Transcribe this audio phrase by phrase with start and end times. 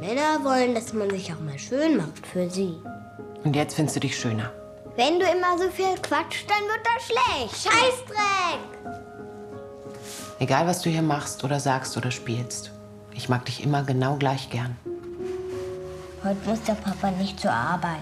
[0.00, 2.74] Männer wollen, dass man sich auch mal schön macht für sie.
[3.44, 4.50] Und jetzt findest du dich schöner.
[4.96, 7.74] Wenn du immer so viel quatscht, dann wird das schlecht.
[7.74, 8.94] Scheißdreck!
[10.38, 12.70] Egal, was du hier machst oder sagst oder spielst.
[13.12, 14.74] Ich mag dich immer genau gleich gern.
[16.24, 18.00] Heute muss der Papa nicht zur Arbeit.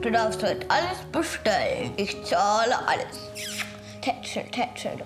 [0.00, 1.92] Du darfst heute alles bestellen.
[1.98, 3.64] Ich zahle alles.
[4.00, 4.96] Tätschel, tätschel.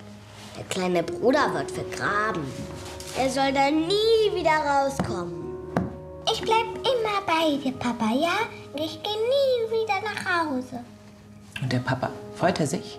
[0.57, 2.45] Der kleine Bruder wird vergraben.
[3.19, 5.52] Er soll da nie wieder rauskommen.
[6.43, 8.41] Ich bleib immer bei dir, Papa, ja?
[8.75, 10.81] Ich gehe nie wieder nach Hause.
[11.63, 12.99] Und der Papa, freut er sich?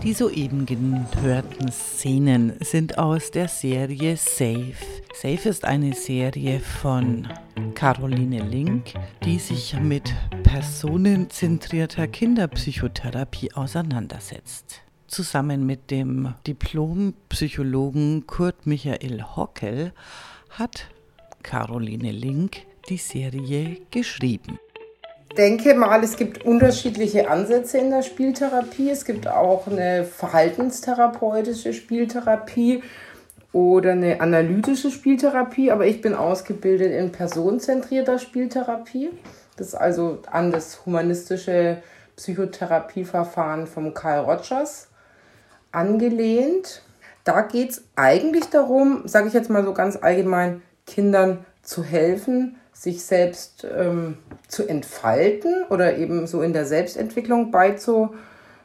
[0.00, 4.74] Die soeben gehörten Szenen sind aus der Serie Safe.
[5.12, 7.26] Safe ist eine Serie von
[7.74, 14.82] Caroline Link, die sich mit personenzentrierter Kinderpsychotherapie auseinandersetzt.
[15.06, 19.92] Zusammen mit dem Diplompsychologen Kurt Michael Hockel
[20.50, 20.88] hat
[21.42, 24.58] Caroline Link die Serie geschrieben
[25.36, 28.90] denke mal, es gibt unterschiedliche Ansätze in der Spieltherapie.
[28.90, 32.82] Es gibt auch eine verhaltenstherapeutische Spieltherapie
[33.52, 39.10] oder eine analytische Spieltherapie, aber ich bin ausgebildet in personenzentrierter Spieltherapie.
[39.56, 41.82] Das ist also an das humanistische
[42.16, 44.88] Psychotherapieverfahren von Carl Rogers
[45.74, 46.82] angelehnt.
[47.24, 52.56] Da geht es eigentlich darum, sage ich jetzt mal so ganz allgemein, Kindern zu helfen,
[52.72, 58.14] sich selbst ähm, zu entfalten oder eben so in der Selbstentwicklung beizu,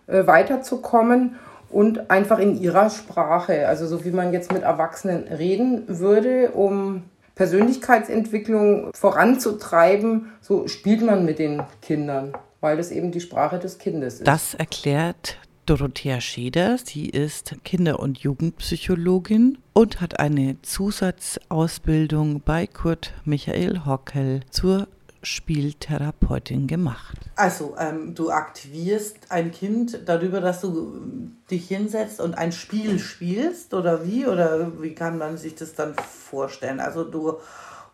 [0.08, 1.36] äh, weiterzukommen
[1.70, 7.04] und einfach in ihrer Sprache, also so wie man jetzt mit Erwachsenen reden würde, um
[7.36, 14.16] Persönlichkeitsentwicklung voranzutreiben, so spielt man mit den Kindern, weil das eben die Sprache des Kindes
[14.16, 14.28] ist.
[14.28, 15.38] Das erklärt
[15.70, 16.80] Dorothea Scheder.
[16.84, 24.88] Sie ist Kinder- und Jugendpsychologin und hat eine Zusatzausbildung bei Kurt Michael Hockel zur
[25.22, 27.18] Spieltherapeutin gemacht.
[27.36, 33.76] Also, ähm, du aktivierst ein Kind darüber, dass du dich hinsetzt und ein Spiel spielst
[33.76, 34.26] oder wie?
[34.26, 36.80] Oder wie kann man sich das dann vorstellen?
[36.80, 37.38] Also, du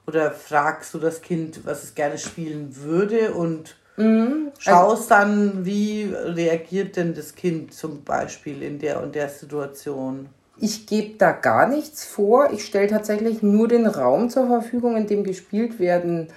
[0.08, 4.52] oder fragst du das Kind, was es gerne spielen würde und Mhm.
[4.60, 10.30] Schaust also, dann, wie reagiert denn das Kind zum Beispiel in der und der Situation?
[10.58, 12.50] Ich gebe da gar nichts vor.
[12.52, 16.28] Ich stelle tatsächlich nur den Raum zur Verfügung, in dem gespielt werden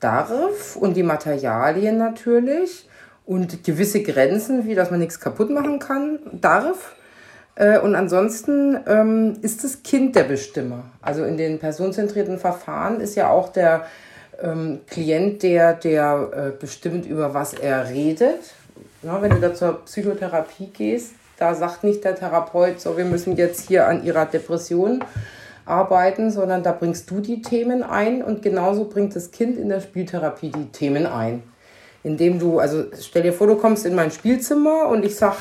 [0.00, 2.88] darf und die Materialien natürlich
[3.26, 6.96] und gewisse Grenzen, wie dass man nichts kaputt machen kann, darf.
[7.54, 10.84] Äh, und ansonsten ähm, ist das Kind der Bestimmer.
[11.02, 13.84] Also in den personenzentrierten Verfahren ist ja auch der
[14.42, 18.54] ähm, Klient, der, der äh, bestimmt, über was er redet.
[19.02, 23.36] Ja, wenn du da zur Psychotherapie gehst, da sagt nicht der Therapeut, so, wir müssen
[23.36, 25.02] jetzt hier an ihrer Depression
[25.64, 29.80] arbeiten, sondern da bringst du die Themen ein und genauso bringt das Kind in der
[29.80, 31.42] Spieltherapie die Themen ein.
[32.02, 35.36] Indem du, also stell dir vor, du kommst in mein Spielzimmer und ich sag,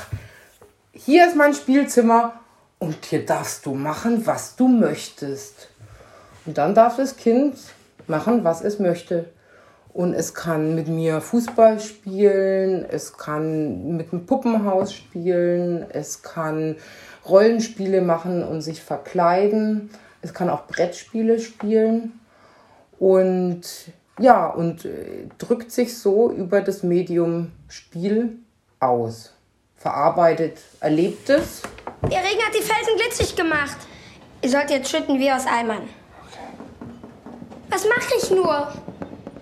[0.93, 2.33] hier ist mein Spielzimmer
[2.79, 5.69] und hier darfst du machen, was du möchtest.
[6.45, 7.55] Und dann darf das Kind
[8.09, 9.25] machen, was es möchte.
[9.93, 16.75] Und es kann mit mir Fußball spielen, es kann mit einem Puppenhaus spielen, es kann
[17.27, 19.89] Rollenspiele machen und sich verkleiden,
[20.21, 22.19] es kann auch Brettspiele spielen
[22.99, 23.61] und
[24.19, 28.37] ja, und äh, drückt sich so über das Medium Spiel
[28.79, 29.33] aus.
[29.75, 31.61] Verarbeitet Erlebtes.
[32.03, 33.77] Der Regen hat die Felsen glitzig gemacht.
[34.41, 35.83] Ihr sollt jetzt schütten wie aus Eimern.
[37.69, 38.67] Was mache ich nur?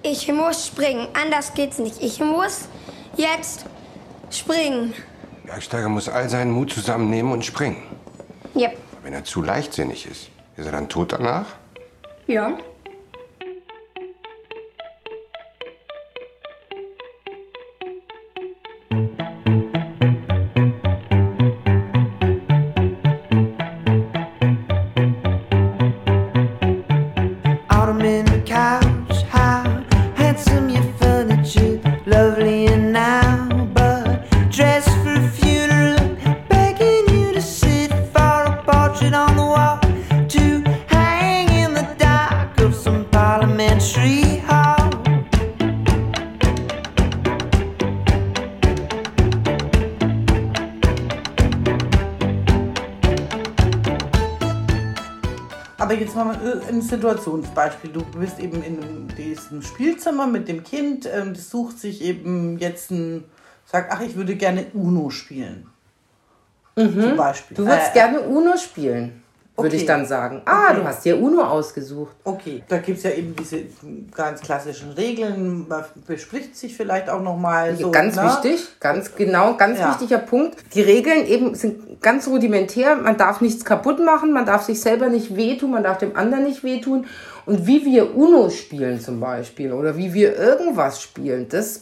[0.03, 1.07] Ich muss springen.
[1.13, 2.01] Anders geht's nicht.
[2.01, 2.67] Ich muss
[3.15, 3.65] jetzt
[4.29, 4.93] springen.
[5.45, 7.81] Bergsteiger muss all seinen Mut zusammennehmen und springen.
[8.55, 8.77] Yep.
[9.03, 11.45] Wenn er zu leichtsinnig ist, ist er dann tot danach?
[12.27, 12.57] Ja.
[56.81, 57.91] Situationsbeispiel.
[57.91, 62.91] Du bist eben in diesem Spielzimmer mit dem Kind, ähm, das sucht sich eben jetzt
[62.91, 63.23] ein,
[63.65, 65.67] sagt, ach, ich würde gerne Uno spielen.
[66.75, 67.01] Mhm.
[67.01, 67.57] Zum Beispiel.
[67.57, 69.23] Du würdest äh, gerne Uno spielen.
[69.57, 69.77] Würde Okay.
[69.77, 70.43] ich dann sagen.
[70.45, 70.75] Ah, Okay.
[70.79, 72.13] du hast dir Uno ausgesucht.
[72.23, 73.61] Okay, da gibt es ja eben diese
[74.15, 75.67] ganz klassischen Regeln.
[75.67, 77.89] Man bespricht sich vielleicht auch nochmal so.
[77.89, 78.23] ganz ne?
[78.23, 79.89] wichtig, ganz genau, ganz Ja.
[79.89, 80.57] wichtiger Punkt.
[80.75, 82.95] Die Regeln eben sind ganz rudimentär.
[82.97, 86.43] Man darf nichts kaputt machen, man darf sich selber nicht wehtun, man darf dem anderen
[86.43, 87.05] nicht wehtun.
[87.47, 91.81] Und wie wir Uno spielen zum Beispiel oder wie wir irgendwas spielen, das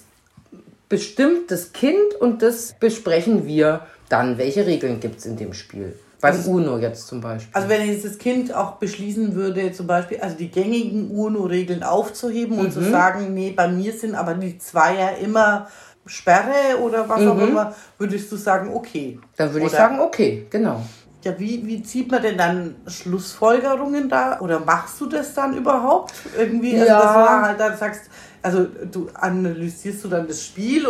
[0.87, 4.37] bestimmt das Kind und das besprechen wir dann.
[4.37, 5.93] Welche Regeln gibt es in dem Spiel?
[6.21, 7.51] Beim Uno jetzt zum Beispiel.
[7.53, 12.57] Also wenn jetzt das Kind auch beschließen würde, zum Beispiel, also die gängigen UNO-Regeln aufzuheben
[12.57, 12.91] und zu Mhm.
[12.91, 15.67] sagen, nee, bei mir sind aber die Zweier immer
[16.07, 19.17] Sperre oder was auch immer, würdest du sagen, okay.
[19.19, 19.25] Mhm.
[19.37, 20.81] dann würde ich sagen, okay, genau.
[21.25, 24.39] Ja, wie, wie zieht man denn dann Schlussfolgerungen da?
[24.41, 26.13] Oder machst du das dann überhaupt?
[26.37, 26.99] Irgendwie, also Ja.
[27.01, 28.01] dass du halt dann sagst,
[28.43, 30.85] also du analysierst du dann das Spiel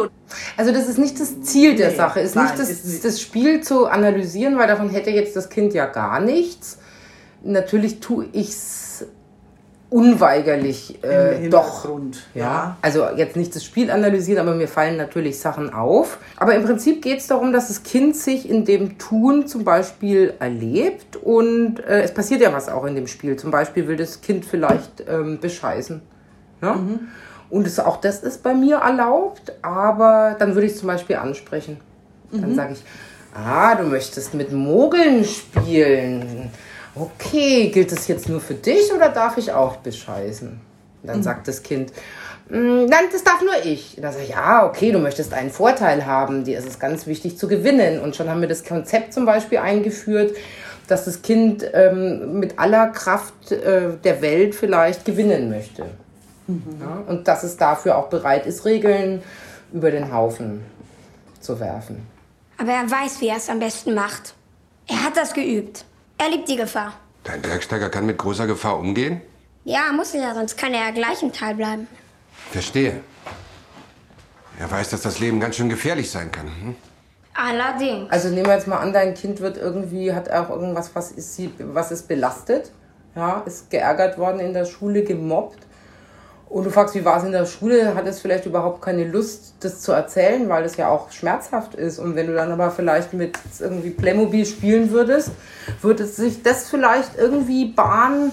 [0.57, 3.05] Also das ist nicht das Ziel der Nee, Sache, ist nein, nicht das, ist nicht.
[3.05, 6.79] das Spiel zu analysieren, weil davon hätte jetzt das Kind ja gar nichts.
[7.41, 9.05] Natürlich tue ich es
[9.89, 11.83] unweigerlich äh, doch.
[11.83, 12.23] Hintergrund.
[12.33, 16.17] Ja, also jetzt nicht das Spiel analysieren, aber mir fallen natürlich Sachen auf.
[16.37, 20.33] Aber im Prinzip geht es darum, dass das Kind sich in dem Tun zum Beispiel
[20.39, 23.35] erlebt und äh, es passiert ja was auch in dem Spiel.
[23.35, 26.01] Zum Beispiel will das Kind vielleicht ähm, bescheißen.
[26.61, 26.79] Ja?
[27.49, 31.17] Und es, auch das ist bei mir erlaubt, aber dann würde ich es zum Beispiel
[31.17, 31.77] ansprechen.
[32.31, 32.83] Dann sage ich,
[33.33, 36.49] ah, du möchtest mit Mogeln spielen.
[36.95, 40.47] Okay, gilt das jetzt nur für dich oder darf ich auch bescheißen?
[41.03, 41.91] Und dann sagt das Kind,
[42.49, 43.97] "Mm, Nein, das darf nur ich.
[43.97, 46.45] Und dann sage ich, ja, okay, du möchtest einen Vorteil haben.
[46.45, 47.99] Dir ist es ganz wichtig zu gewinnen.
[47.99, 50.35] Und schon haben wir das Konzept zum Beispiel eingeführt,
[50.87, 55.85] dass das Kind ähm, mit aller Kraft äh, der Welt vielleicht gewinnen möchte.
[56.47, 59.23] Ja, und dass es dafür auch bereit ist, Regeln
[59.73, 60.63] über den Haufen
[61.41, 62.05] zu werfen.
[62.57, 64.35] Aber er weiß, wie er es am besten macht.
[64.87, 65.85] Er hat das geübt.
[66.17, 66.93] Er liebt die Gefahr.
[67.23, 69.21] Dein Bergsteiger kann mit großer Gefahr umgehen?
[69.63, 71.87] Ja, muss er ja, sonst kann er ja gleich im Tal bleiben.
[72.51, 73.01] Verstehe.
[74.59, 76.45] Er weiß, dass das Leben ganz schön gefährlich sein kann.
[76.45, 76.75] Hm?
[77.33, 78.09] Allerdings.
[78.11, 81.35] Also nehmen wir jetzt mal an, dein Kind wird irgendwie, hat auch irgendwas, was ist,
[81.35, 82.71] sie, was ist belastet,
[83.15, 85.64] ja, ist geärgert worden in der Schule, gemobbt.
[86.49, 87.95] Und du fragst, wie war es in der Schule?
[87.95, 91.99] Hat es vielleicht überhaupt keine Lust, das zu erzählen, weil es ja auch schmerzhaft ist.
[91.99, 95.31] Und wenn du dann aber vielleicht mit irgendwie Playmobil spielen würdest,
[95.81, 98.31] würde sich das vielleicht irgendwie Bahn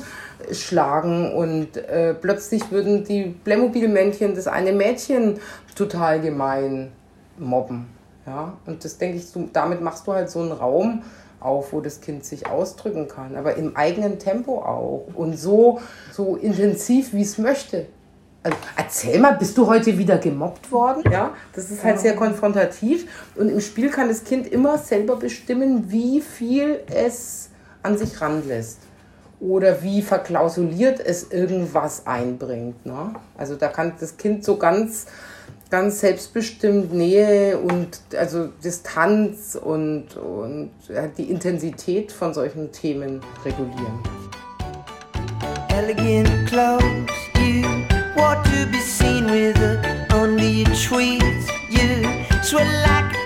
[0.51, 5.39] schlagen und äh, plötzlich würden die Playmobil-Männchen das eine Mädchen
[5.75, 6.93] total gemein
[7.39, 7.87] mobben.
[8.27, 8.55] Ja?
[8.67, 11.03] Und das denke ich, damit machst du halt so einen Raum
[11.41, 15.81] auf, wo das Kind sich ausdrücken kann, aber im eigenen Tempo auch und so,
[16.13, 17.87] so intensiv, wie es möchte.
[18.45, 21.05] Also, erzähl mal, bist du heute wieder gemobbt worden?
[21.11, 23.07] Ja, das ist halt sehr konfrontativ
[23.37, 27.51] und im Spiel kann das Kind immer selber bestimmen, wie viel es
[27.85, 28.81] an sich ranlässt
[29.39, 32.85] oder wie verklausuliert es irgendwas einbringt.
[32.85, 33.15] Ne?
[33.37, 35.07] Also da kann das Kind so ganz,
[35.71, 44.01] ganz selbstbestimmt Nähe und also Distanz und, und ja, die Intensität von solchen Themen regulieren.
[45.69, 47.23] elegant clothes.
[48.17, 51.49] Want to be seen with her under your tweeds.
[51.71, 52.05] You
[52.43, 53.22] sweat like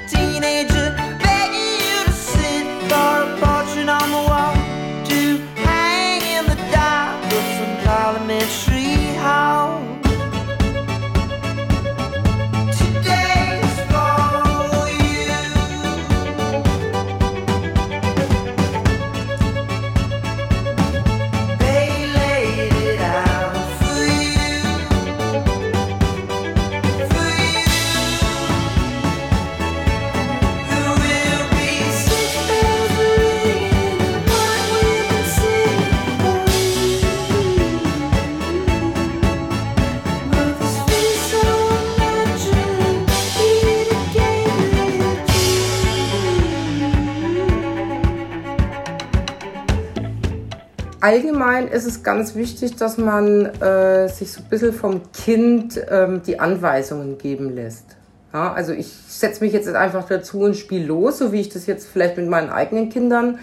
[51.07, 56.23] Allgemein ist es ganz wichtig, dass man äh, sich so ein bisschen vom Kind ähm,
[56.27, 57.97] die Anweisungen geben lässt.
[58.33, 61.67] Ja, also ich setze mich jetzt einfach dazu und spiele los, so wie ich das
[61.67, 63.39] jetzt vielleicht mit meinen eigenen Kindern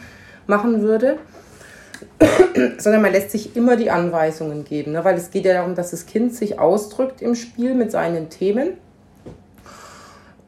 [0.46, 1.20] machen würde.
[2.79, 5.05] Sondern man lässt sich immer die Anweisungen geben, ne?
[5.05, 8.72] weil es geht ja darum, dass das Kind sich ausdrückt im Spiel mit seinen Themen.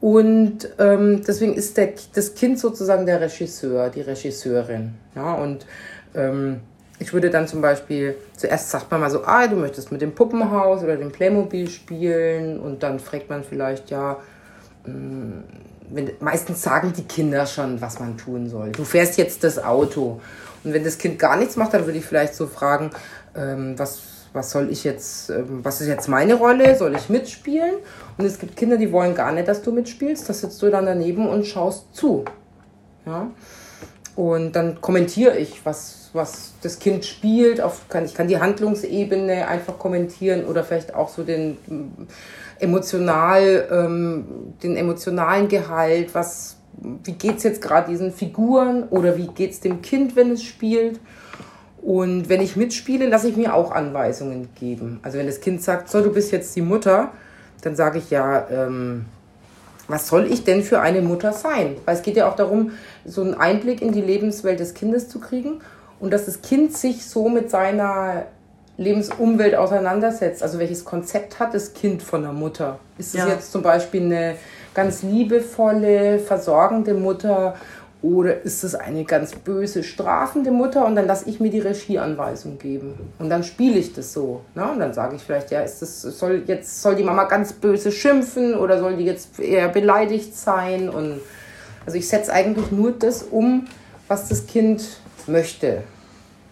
[0.02, 4.96] Und ähm, deswegen ist der, das Kind sozusagen der Regisseur, die Regisseurin.
[5.16, 5.66] Ja, und
[6.14, 6.60] ähm,
[7.00, 10.14] ich würde dann zum Beispiel, zuerst sagt man mal so, ah, du möchtest mit dem
[10.14, 14.18] Puppenhaus oder dem Playmobil spielen und dann fragt man vielleicht, ja,
[14.86, 15.44] mh,
[15.90, 18.72] wenn, meistens sagen die Kinder schon, was man tun soll.
[18.72, 20.22] Du fährst jetzt das Auto.
[20.64, 22.90] Und wenn das Kind gar nichts macht, dann würde ich vielleicht so fragen,
[23.36, 24.02] ähm, was,
[24.34, 26.76] was soll ich jetzt, ähm, was ist jetzt meine Rolle?
[26.76, 27.76] Soll ich mitspielen?
[28.18, 30.28] Und es gibt Kinder, die wollen gar nicht, dass du mitspielst.
[30.28, 32.26] Da sitzt du dann daneben und schaust zu.
[33.06, 33.30] Ja?
[34.16, 37.60] Und dann kommentiere ich, was, was das Kind spielt.
[37.60, 42.08] Auf, kann, ich kann die Handlungsebene einfach kommentieren oder vielleicht auch so den mm,
[42.60, 46.56] emotional, ähm, den emotionalen Gehalt, was,
[47.04, 50.44] wie geht es jetzt gerade diesen Figuren oder wie geht es dem Kind, wenn es
[50.44, 51.00] spielt.
[51.82, 55.00] Und wenn ich mitspiele, lasse ich mir auch Anweisungen geben.
[55.04, 57.12] Also wenn das Kind sagt, so, du bist jetzt die Mutter,
[57.62, 59.06] dann sage ich ja, ähm,
[59.88, 61.78] was soll ich denn für eine Mutter sein?
[61.86, 62.72] Weil es geht ja auch darum,
[63.06, 65.62] so einen Einblick in die Lebenswelt des Kindes zu kriegen
[66.00, 68.24] und dass das Kind sich so mit seiner
[68.78, 70.44] Lebensumwelt auseinandersetzt.
[70.44, 72.80] Also welches Konzept hat das Kind von der Mutter?
[72.98, 73.28] Ist es Ja.
[73.30, 74.36] jetzt zum Beispiel eine
[74.74, 77.56] ganz liebevolle, versorgende Mutter
[78.06, 80.86] oder ist es eine ganz böse, strafende Mutter?
[80.86, 82.94] Und dann lasse ich mir die Regieanweisung geben.
[83.18, 84.42] Und dann spiele ich das so.
[84.54, 84.70] Ne?
[84.72, 87.92] Und dann sage ich vielleicht, ja, ist das, soll jetzt soll die Mama ganz böse
[87.92, 90.88] schimpfen oder soll die jetzt eher beleidigt sein?
[90.88, 91.20] Und
[91.86, 93.66] also ich setze eigentlich nur das um,
[94.08, 94.84] was das Kind
[95.26, 95.82] möchte,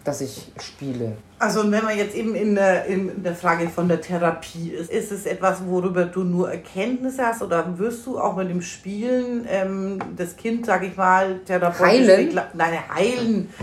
[0.04, 1.16] dass ich spiele.
[1.38, 5.10] Also wenn man jetzt eben in der, in der Frage von der Therapie ist, ist
[5.10, 9.98] es etwas, worüber du nur Erkenntnisse hast oder wirst du auch mit dem Spielen ähm,
[10.16, 12.40] das Kind, sag ich mal, therapeutisch Heilen?
[12.54, 13.48] Nein, heilen.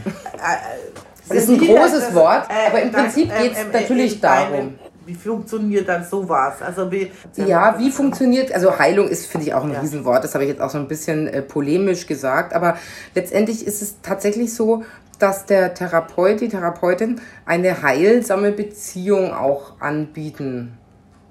[1.30, 4.52] Das ist ein großes Wort, aber im Prinzip das- geht's ähm, ähm, natürlich in deinem-
[4.52, 4.76] darum.
[5.06, 6.62] Wie funktioniert dann sowas?
[6.62, 9.80] Also wie, Ja, wie funktioniert, also Heilung ist, finde ich, auch ein Ja.
[9.80, 12.78] Riesenwort, das habe ich jetzt auch so ein bisschen äh, polemisch gesagt, aber
[13.16, 14.84] letztendlich ist es tatsächlich so,
[15.22, 20.78] dass der Therapeut, die Therapeutin eine heilsame Beziehung auch anbieten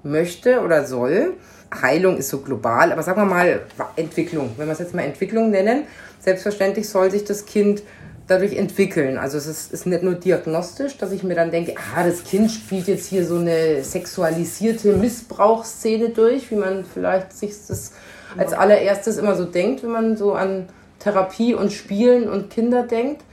[0.03, 1.33] möchte oder soll.
[1.81, 3.61] Heilung ist so global, aber sagen wir mal
[3.95, 5.83] Entwicklung, wenn wir es jetzt mal Entwicklung nennen,
[6.19, 7.83] selbstverständlich soll sich das Kind
[8.27, 9.17] dadurch entwickeln.
[9.17, 12.51] Also es ist, ist nicht nur diagnostisch, dass ich mir dann denke, ah, das Kind
[12.51, 17.93] spielt jetzt hier so eine sexualisierte Missbrauchsszene durch, wie man vielleicht sich das
[18.37, 20.67] als allererstes immer so denkt, wenn man so an
[20.99, 23.23] Therapie und Spielen und Kinder denkt,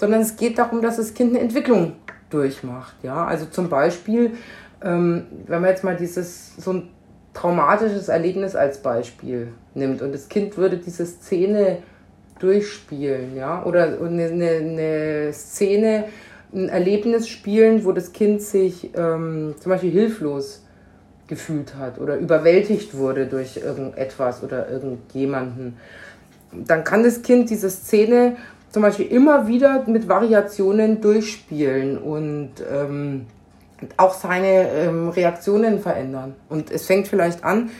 [0.00, 1.92] sondern es geht darum, dass das Kind eine Entwicklung
[2.30, 2.94] durchmacht.
[3.02, 4.32] Ja, also zum Beispiel,
[4.82, 6.88] ähm, wenn man jetzt mal dieses so ein
[7.34, 11.82] traumatisches Erlebnis als Beispiel nimmt und das Kind würde diese Szene
[12.38, 16.04] durchspielen, ja, oder eine, eine, Szene,
[16.54, 20.64] ein Erlebnis spielen, wo das Kind sich ähm, zum Beispiel hilflos
[21.26, 25.76] gefühlt hat oder überwältigt wurde durch irgendetwas oder irgendjemanden,
[26.52, 28.36] dann kann das Kind diese Szene
[28.70, 33.26] zum Beispiel immer wieder mit Variationen durchspielen und ähm,
[33.96, 36.34] auch seine ähm, Reaktionen verändern.
[36.48, 37.70] Und es fängt vielleicht an,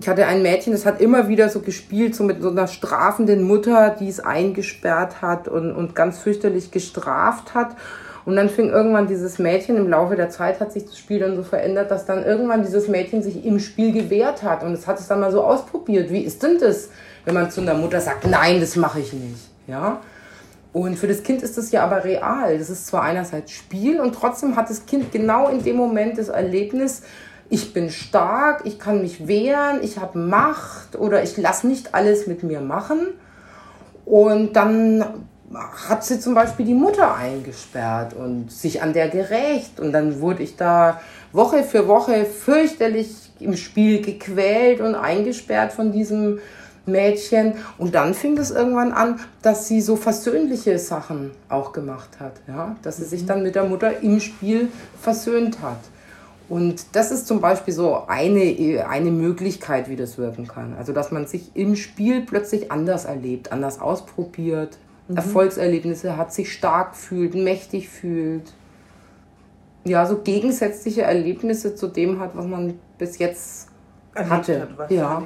[0.00, 3.42] ich hatte ein Mädchen, das hat immer wieder so gespielt, so mit so einer strafenden
[3.42, 7.76] Mutter, die es eingesperrt hat und, und ganz fürchterlich gestraft hat.
[8.24, 11.36] Und dann fing irgendwann dieses Mädchen, im Laufe der Zeit hat sich das Spiel dann
[11.36, 14.64] so verändert, dass dann irgendwann dieses Mädchen sich im Spiel gewehrt hat.
[14.64, 16.10] Und es hat es dann mal so ausprobiert.
[16.10, 16.90] Wie ist denn das,
[17.24, 19.55] wenn man zu einer Mutter sagt, nein, das mache ich nicht.
[19.66, 20.00] Ja?
[20.72, 22.58] Und für das Kind ist das ja aber real.
[22.58, 26.28] Das ist zwar einerseits Spiel und trotzdem hat das Kind genau in dem Moment das
[26.28, 27.02] Erlebnis,
[27.48, 32.26] ich bin stark, ich kann mich wehren, ich habe Macht oder ich lasse nicht alles
[32.26, 32.98] mit mir machen.
[34.04, 35.04] Und dann
[35.88, 39.80] hat sie zum Beispiel die Mutter eingesperrt und sich an der gerecht.
[39.80, 41.00] Und dann wurde ich da
[41.32, 46.40] Woche für Woche fürchterlich im Spiel gequält und eingesperrt von diesem
[46.86, 47.54] Mädchen.
[47.78, 52.34] Und dann fing es irgendwann an, dass sie so versöhnliche Sachen auch gemacht hat.
[52.48, 52.76] Ja?
[52.82, 54.68] Dass sie sich dann mit der Mutter im Spiel
[55.00, 55.80] versöhnt hat.
[56.48, 60.74] Und das ist zum Beispiel so eine, eine Möglichkeit, wie das wirken kann.
[60.78, 64.78] Also, dass man sich im Spiel plötzlich anders erlebt, anders ausprobiert,
[65.14, 68.52] Erfolgserlebnisse hat, sich stark fühlt, mächtig fühlt.
[69.84, 73.68] Ja, so gegensätzliche Erlebnisse zu dem hat, was man bis jetzt
[74.14, 74.68] hatte.
[74.78, 75.24] hat, Ja.